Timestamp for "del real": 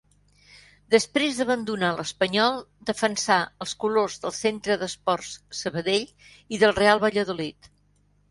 6.65-7.03